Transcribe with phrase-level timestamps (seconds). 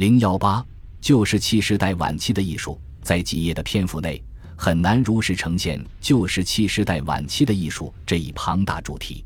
[0.00, 0.64] 零幺八
[0.98, 4.18] 旧石器时代晚期的艺术，在几页的篇幅内
[4.56, 9.22] 很难如实呈现旧石器时代晚期的艺术这一庞大主题。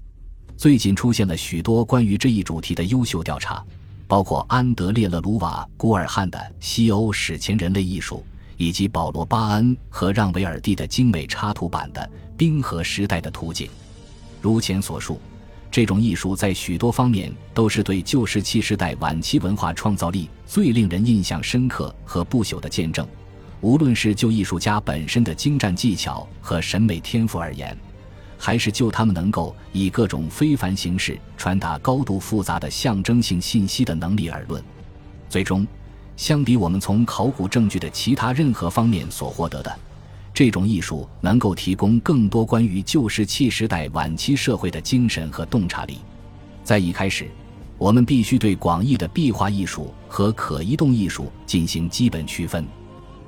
[0.56, 3.64] 最近出现了许多关于这一主题的优秀调查，
[4.08, 8.16] 包括安德烈·勒鲁瓦·古尔汉的《西欧史前人类艺术》，
[8.56, 12.00] 以及保罗·巴恩和让·维尔蒂的精美插图版的
[12.36, 13.68] 《冰河时代的图景》。
[14.42, 15.20] 如前所述。
[15.74, 23.04] 这种艺术在许多方面都是对旧石器时代晚期文化创造力最令人印象深刻和不朽的见证。
[23.60, 27.76] 无论是就艺术家本身的精湛技巧和审美天赋而言，
[28.38, 34.62] 还是就他们能够以各种非凡形式传达高度复杂的象征性信息的能力而论，
[35.28, 35.66] 最终，
[36.16, 39.76] 相比我们从考古证据的其他任何方面所获得的。
[40.34, 45.98] 这种艺术能够提供更多关于旧石器时代晚期社会的精神和洞察力。
[46.64, 47.30] 在一开始，
[47.78, 52.66] 我们必须对广义的壁画艺术和可移动艺术进行基本区分。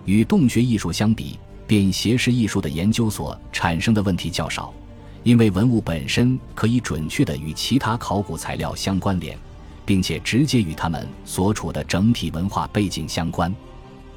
[0.05, 4.75] 与洞穴艺术相比，便携式艺术的研究所产生的问题较少，
[5.23, 9.39] 因为文物本身可以准确地与其他考古材料相关联，
[9.85, 13.55] 并且直接与他们所处的整体文化背景相关。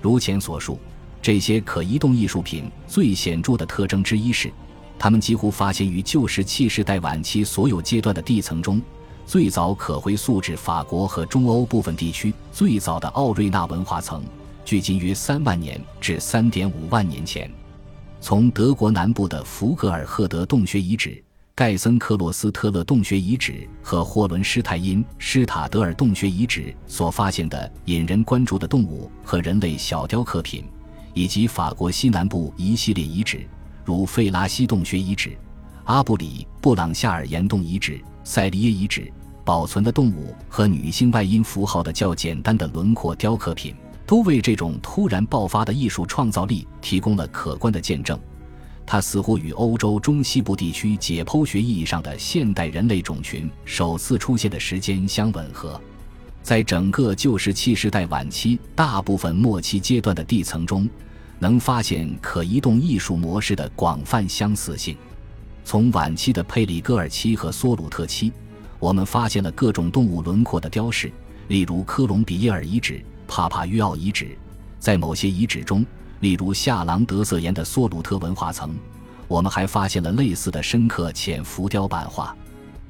[0.02, 0.80] 如前所述。
[1.22, 4.52] 这些可移动艺术品最显著的特征之一是，
[4.98, 8.82] 它们几乎发现于旧石器时代晚期所有阶段的地层中。
[9.26, 14.24] 最早可回溯至法国和中欧部分地区最早的奥瑞纳文化层，
[14.66, 17.48] 距今约三万年至三点五万年前。
[18.20, 30.64] 从德国南部的福格尔赫德洞穴遗址、盖森克洛斯特勒洞穴遗址和霍伦施泰因施塔德尔洞穴遗址所发现的引人关注的动物和人类小雕刻品。
[31.14, 33.46] 以及法国西南部一系列遗址，
[33.84, 35.38] 如费拉西洞穴遗址、
[35.86, 39.12] 阿布里布朗夏尔岩洞遗址、塞利耶遗址，
[39.44, 48.20] 保存的动物和女性外阴符号的较简单的轮廓雕刻品，都为这种突然爆发的艺术创造力提供了可观的见证。
[48.86, 55.80] 它似乎与欧洲中西部地区解剖学意义上的现代人类种群首次出现的时间相吻合。
[56.50, 60.90] 在整个旧石器时代晚期大部分末期阶段的地层中。
[61.38, 64.98] 能发现可移动艺术模式的广泛相似性。
[65.64, 68.34] 从晚期的佩里戈尔期和索鲁特期，
[68.80, 71.12] 我们发现了各种动物轮廓的雕饰，
[71.50, 74.36] 例如科隆比耶尔遗址、帕帕约奥遗址。
[74.80, 75.86] 在某些遗址中，
[76.22, 78.76] 例如夏朗德瑟岩的索鲁特文化层，
[79.28, 82.36] 我们还发现了类似的深刻浅浮雕版画。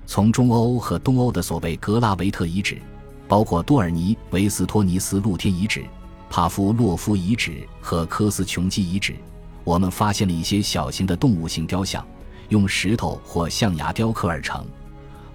[0.05, 2.81] 从中欧和东欧的所谓格拉维特遗址，
[3.29, 5.85] 包括多尔尼维斯托尼斯露天遗址。
[6.31, 9.15] 帕夫洛夫遗址和科斯琼基遗址，
[9.63, 12.05] 我们发现了一些小型的动物性雕像，
[12.49, 14.63] 用石头或象牙雕刻而成，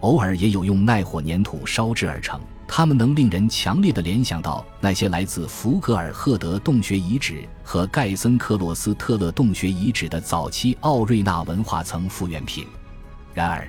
[0.01, 2.41] 偶尔也有用耐火粘土烧制而成。
[2.69, 12.65] 它们能令人强烈的联想到那些来自福格尔赫德洞穴遗址和盖森克洛斯特勒洞穴遗址的早期奥瑞纳文化层复原品。
[13.35, 13.69] 然而，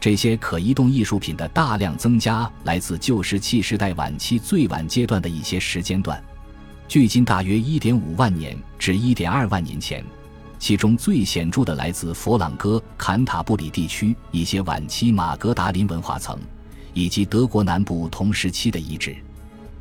[0.00, 6.22] 这些可移动艺术品的大量增加来自旧石器时代晚期最晚阶段的一些时间段。
[6.86, 10.02] 距今大约一点五万年至一点二万年前，
[10.58, 16.38] 其中最显著的来自佛朗哥坎塔布里地区一些晚期马格达林文化层，
[16.94, 19.16] 以及德国南部同时期的遗址。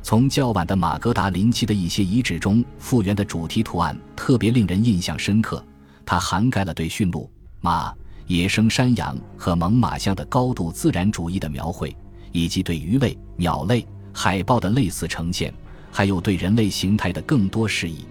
[0.04, 5.64] 从较晚的马格达林期的一些遗址中复原的主题图案特别令人印象深刻，
[6.06, 7.30] 它涵盖了对驯鹿、
[7.62, 7.94] 马、
[8.28, 11.96] 野生山羊和猛犸象的高度自然主义的描绘，
[12.34, 15.54] 以及对鱼类、鸟类、海豹的类似呈现。
[15.90, 18.06] 还有对人类形态的更多示意，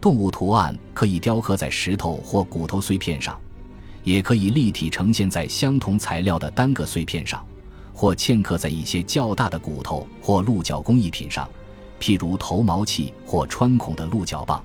[0.00, 3.38] 动物图案可以雕刻在石头或骨头碎片上，
[4.02, 7.46] 也可以立体呈现在相同材料的单个碎片上，
[7.92, 11.48] 或嵌刻在一些较大的骨头或鹿角工艺品上，
[12.00, 14.64] 譬如头毛器或穿孔的鹿角棒。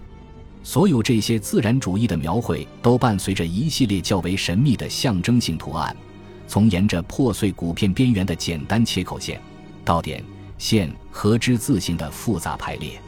[0.65, 5.95] 所有这些自然主义的描绘都伴随着一系列较为神秘的象征性图案，
[6.47, 9.39] 从沿着破碎骨片边缘的简单切口线
[9.85, 10.23] 到点。
[10.57, 12.99] 线和之字形的复杂排列。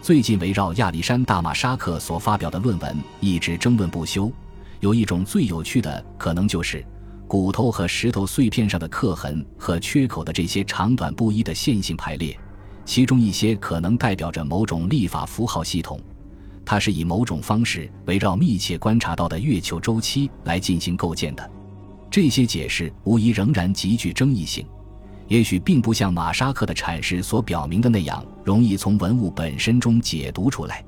[0.00, 4.32] 最近围绕亚历山大马沙克所发表的论文一直争论不休。
[4.80, 6.82] 有一种最有趣的可能就是
[7.28, 12.34] 骨头和石头碎片上的刻痕和缺口的这些长短不一的线性排列，
[12.86, 16.00] 其中一些可能代表着某种历法符号系统。
[16.64, 21.50] 它是以某种方式围绕密切观察到的月球周期来进行构建的。
[22.10, 24.66] 这些解释无疑仍然极具争议性。
[25.26, 30.84] 也许并不像马沙克的阐释所表明的那样容易从文物本身中解读出来。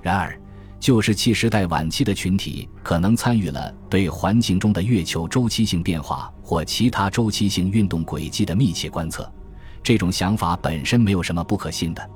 [0.00, 0.40] 然而，
[0.78, 9.30] 旧石器时代晚期的群体可能参与了对环境中的月球周期性变化或其他周期性运动轨迹的密切观测。
[9.82, 12.10] 这种想法本身没有什么不可信的。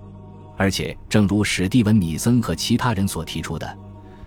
[0.57, 3.79] 而且，正如史蒂文·米森和其他人所提出的，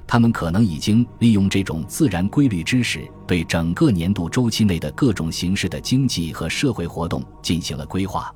[0.06, 8.34] 他们可能已经利用这种自然规律知识，对整个年度周期内的各种形式的经济和社会活动进行了规划。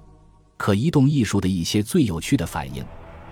[0.57, 2.83] 可移动艺术的一些最有趣的反应，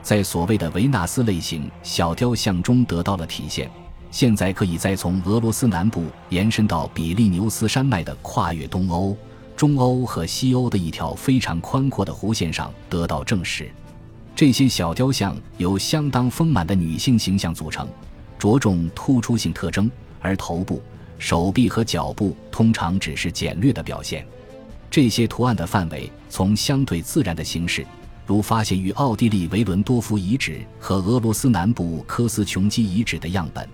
[0.01, 3.69] 在所谓的维纳斯类型小雕像中得到了体现。
[4.09, 9.15] 现在可以再从俄罗斯南部延伸到比利牛斯山脉的跨越东欧、
[9.55, 13.71] 中欧和西欧的一条非常宽阔的弧线上得到证实。
[14.41, 17.87] 这些小雕像由相当丰满的女性形象组成，
[18.39, 19.87] 着重突出性特征，
[20.19, 20.81] 而头部、
[21.19, 24.25] 手臂和脚部通常只是简略的表现。
[24.89, 27.85] 这些图案的范围从相对自然的形式，
[28.25, 33.69] 如发现于奥地利维伦多夫遗址和俄罗斯南部科斯琼基遗址的样本。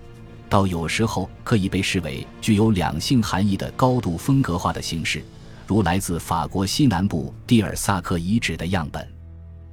[0.50, 5.24] 到有时候可以被视为具有两性含义的高度风格化的形式，
[5.66, 9.17] 如来自法国西南部蒂尔萨克遗址的样本。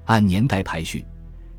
[0.06, 1.06] 按年代排序，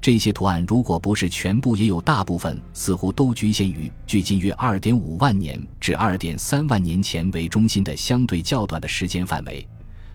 [0.01, 9.67] 这些图案如果不是全部，也有大部分似乎都局限于距今约2.5万年至2.3万年前为中心的相对较短的时间范围，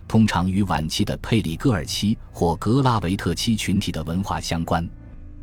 [0.08, 4.88] 通常与晚期的佩里戈尔期或格拉维特期群体的文化相关。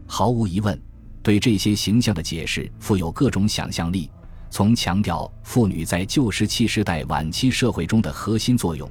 [0.05, 0.79] 毫无疑问。
[1.21, 4.09] 对这些形象的解释富有各种想象力，
[4.49, 8.89] 从强调妇女在旧石器时代晚期社会中的核心作用，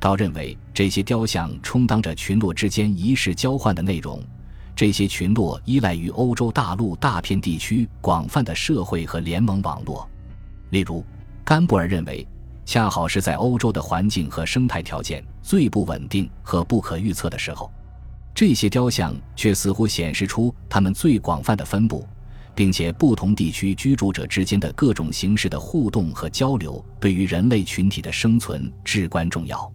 [0.00, 4.20] 倒认为这些雕像充当着群落之间仪式交换的内容。
[4.74, 10.08] 这些群落依赖于欧洲大陆大片地区广泛的社会和联盟网络。
[10.70, 11.04] 例如，
[11.44, 12.26] 甘布尔认为，
[12.64, 17.70] 恰好是在欧洲的环境和生态条件最不稳定和不可预测的时候。
[18.34, 22.08] 这些雕像却似乎显示出它们最广泛的分布，
[22.54, 29.70] 并且不同地区居住者之间的各种形式的互动和交流对于人类群体的生存至关重要。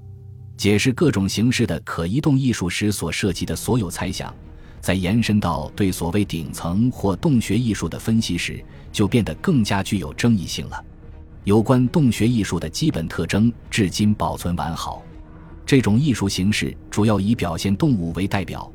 [0.57, 4.33] 解释各种形式的可移动艺术时所涉及的所有猜想，
[4.79, 10.83] 在延伸到对所谓顶层或洞穴艺术的分析时，就变得更加具有争议性了。
[11.43, 15.03] 有关洞穴艺术的基本特征至今保存完好。
[15.65, 18.71] 这种艺术形式主要以表现动物为代表，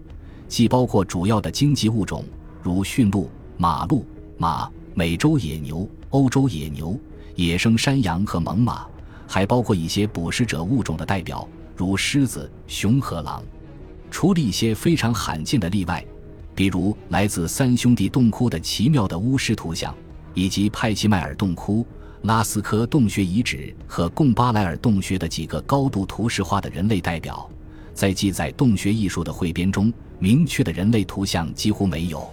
[0.49, 2.25] 既包括主要的经济物种，
[2.62, 4.05] 如驯鹿、马鹿、
[4.37, 6.99] 马、美洲野牛、欧洲野牛、
[7.37, 8.85] 野生山羊和猛犸，
[9.26, 11.49] 还包括一些捕食者物种的代表，
[11.81, 13.43] 如狮子、熊和狼。
[14.11, 16.05] 除了一些非常罕见的例外，
[16.55, 19.94] 比如来自三兄弟洞窟的奇妙的巫师图像，
[20.35, 21.87] 以及派奇迈尔洞窟。
[22.25, 27.50] 拉斯科洞穴遗址和贡巴莱尔洞穴的几个高度图示化的人类代表，
[27.94, 32.29] 在记载洞穴艺术的汇编中，明确的人类图像几乎没有。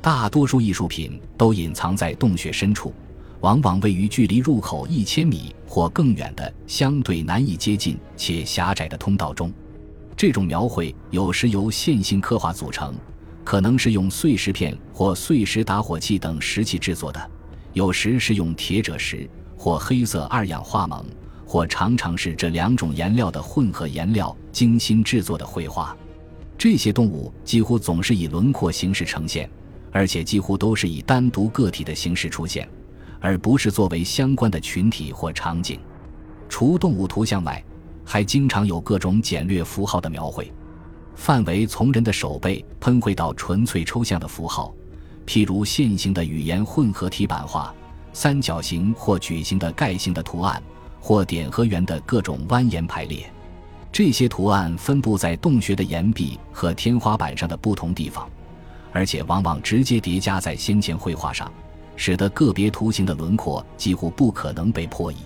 [0.00, 2.94] 大多数艺术品都隐藏在洞穴深处，
[3.40, 9.52] 往往位于距离入口一千米或更远的相对难以接近且狭窄的通道中。
[10.16, 12.94] 这种描绘有时由线性刻画组成，
[13.44, 17.30] 可能是用碎石片或碎石打火器等石器制作的。
[17.74, 21.04] 有时是用铁赭石或黑色二氧化锰，
[21.44, 25.94] 或常常是这两种颜料的混合颜料精心制作的绘画。
[26.56, 29.48] 这些动物几乎总是以轮廓形式呈现，
[29.92, 32.66] 而且几乎都是以单独个体的形式出现，
[33.26, 35.80] 而不是作为相关的群体或场景。
[36.48, 37.60] 除动物图像外，
[38.04, 40.52] 还经常有各种简略符号的描绘，
[41.16, 44.72] 范围从人的手背喷绘到纯粹抽象的符号。
[45.26, 47.74] 譬如线形的语言混合体版画、
[48.12, 50.62] 三角形或矩形的盖形的图案，
[51.00, 53.28] 或点和圆的各种蜿蜒排列。
[53.90, 58.30] 这些图案分布在洞穴的岩壁和天花板上的不同地方，
[58.92, 61.50] 而且往往直接叠加在先前绘画上，
[61.96, 65.16] 使得个别图形的轮廓几乎不可能被破译。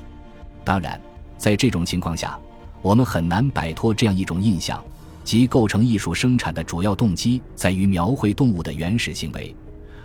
[0.64, 1.00] 当然，
[1.36, 2.38] 在这种情况下，
[2.80, 4.82] 我们很难摆脱这样一种印象，
[5.24, 9.54] 即构成艺术生产的主要动机在于描绘动物的原始行为。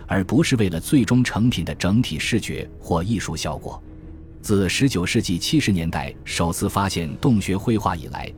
[0.08, 3.82] 而不是为了最终成品的整体视觉或艺术效果。
[4.40, 8.32] 自19世纪70年代首次发现洞穴绘画以来，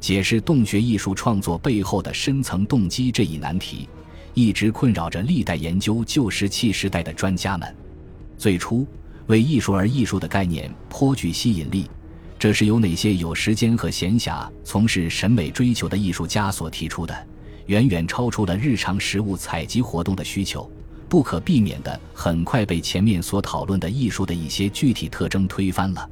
[0.00, 3.88] 解释洞穴艺术创作背后的深层动机这一难题，
[4.34, 7.74] 一直困扰着历代研究旧石器时代的专家们。
[8.36, 8.86] 最初，
[9.26, 11.88] 为艺术而艺术的概念颇具吸引力，
[12.38, 17.26] 这是由那些有时间和闲暇从事审美追求的艺术家所提出的，
[17.66, 20.70] 远远超出了日常实物采集活动的需求。
[21.08, 26.08] 不可避免的，很快被前面所讨论的艺术的一些具体特征推翻了。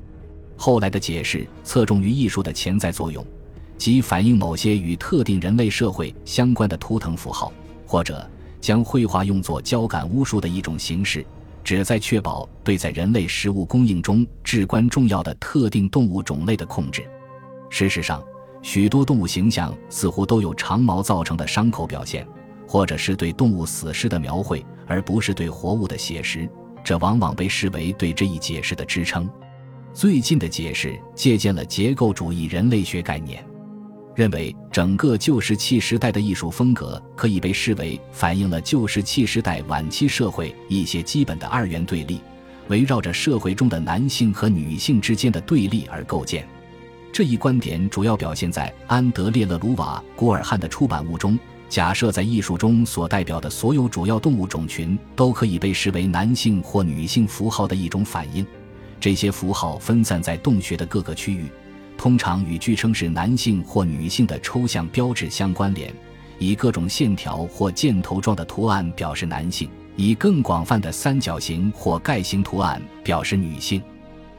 [0.57, 3.27] 后来的解释侧重于艺术的潜在作用，
[3.79, 7.51] 即反映某些与特定人类社会相关的图腾符号，
[7.91, 8.25] 或者
[8.61, 11.27] 将绘画用作交感巫术的一种形式，
[11.65, 17.03] 旨在确保对在人类食物供应中至关重要的特定动物种类的控制。
[17.69, 18.23] 事实上，
[18.63, 22.25] 许多动物形象似乎都有长毛造成的伤口表现。
[22.69, 26.49] 或者是对动物死尸的描绘，而不是对活物的写实，
[26.85, 29.29] 这往往被视为对这一解释的支撑。
[29.93, 33.45] 最近的解释借鉴了结构主义人类学概念，
[34.21, 42.21] 认为整个旧石器时代的艺术风格可以被视为反映了旧石器时代晚期社会一些基本的二元对立，
[42.69, 46.47] 围绕着社会中的男性和女性之间的对立而构建。
[47.11, 51.39] 这一观点主要表现在安德烈·勒鲁瓦·古尔汉的出版物中。
[51.71, 58.47] 假设在艺术中所代表的所有主要动物种群都可以被视为男性或女性符号的一种反应。
[59.01, 61.47] 这些符号分散在洞穴的各个区域，
[62.01, 65.95] 通常与据称是男性或女性的抽象标志相关联。
[66.39, 73.83] 以各种线条或箭头状的图案表示男性，以更广泛的三角形或盖形图案表示女性。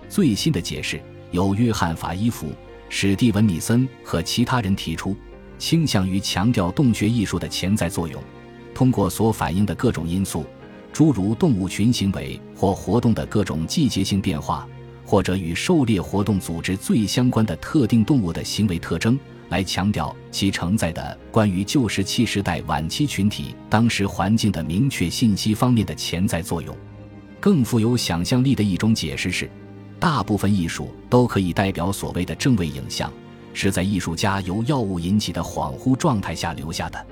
[0.10, 1.00] 最新的解释
[1.30, 2.48] 由约翰·法伊夫、
[2.90, 5.16] 史蒂文·米森和其他人提出，
[5.60, 8.20] 倾向于强调洞穴艺术的潜在作用，
[8.74, 10.44] 通过所反映的各种因素。
[10.92, 14.68] 诸如动物群行为或活动的各种季节性变化，
[15.12, 26.74] 或者与狩猎活动组织最相关的特定动物的行为特征，来强调其承载的关于旧石器时代晚期群体当时环境的明确信息方面的潜在作用。
[27.42, 29.52] 更富有想象力的一种解释是，
[30.00, 33.12] 大部分艺术都可以代表所谓的正位影像，
[33.54, 37.06] 是在艺术家由药物引起的恍惚状态下留下的。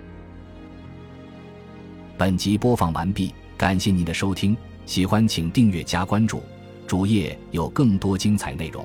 [2.17, 3.33] 本集播放完毕。
[3.57, 6.41] 感谢您的收听，喜欢请订阅加关注，
[6.89, 8.83] 主页有更多精彩内容。